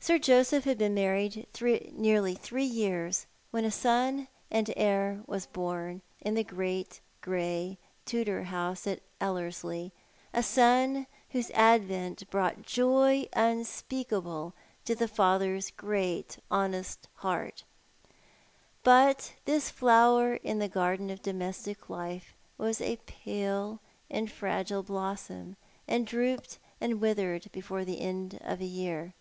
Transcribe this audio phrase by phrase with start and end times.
[0.00, 1.46] t^j Sir Joseph had been married
[1.92, 8.44] nearly three years when a son and heir was born in the great grey Tudor
[8.44, 9.92] house at Ellerslie
[10.32, 14.54] a son whose advent brought joy unspeakable
[14.86, 17.62] to the father's great, honest heart;
[18.82, 25.56] but this flower in the garden of domestic life was a pale and fragile blossom,
[25.86, 29.12] and drooped and withered before the end of a year.